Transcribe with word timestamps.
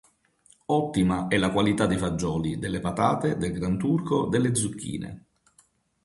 Ottima 0.65 1.27
è 1.27 1.37
la 1.37 1.51
qualità 1.51 1.85
dei 1.85 1.99
fagioli, 1.99 2.57
delle 2.57 2.79
patate, 2.79 3.37
del 3.37 3.51
granturco, 3.53 4.25
delle 4.29 4.55
zucchine. 4.55 5.25